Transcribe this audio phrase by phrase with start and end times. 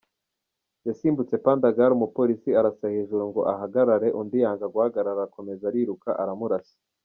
[0.87, 6.75] Yasimbutse pandagari, umupolisi arasa hejuru ngo ahagarare undi yanga guhagarara arakomeza ariruka, aramurasa.”